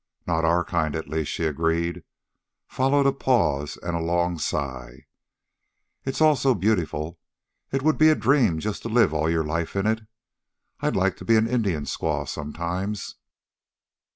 "Not 0.25 0.43
our 0.45 0.65
kind, 0.65 0.95
at 0.95 1.07
least," 1.07 1.29
she 1.31 1.43
agreed. 1.43 2.01
Followed 2.67 3.05
a 3.05 3.11
pause 3.13 3.77
and 3.83 3.95
a 3.95 3.99
long 3.99 4.39
sigh. 4.39 5.05
"It's 6.05 6.19
all 6.21 6.35
so 6.35 6.55
beautiful. 6.55 7.19
It 7.71 7.83
would 7.83 7.99
be 7.99 8.09
a 8.09 8.15
dream 8.15 8.57
just 8.57 8.81
to 8.81 8.89
live 8.89 9.13
all 9.13 9.29
your 9.29 9.43
life 9.45 9.75
in 9.75 9.85
it. 9.85 10.01
I'd 10.79 10.95
like 10.95 11.17
to 11.17 11.25
be 11.25 11.35
an 11.35 11.47
Indian 11.47 11.83
squaw 11.83 12.27
sometimes." 12.27 13.17